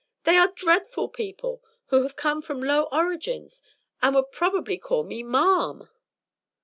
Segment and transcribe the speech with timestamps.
[0.23, 3.61] They are dreadful people, who have come from low origins
[4.01, 5.89] and would probably call me 'marm.'"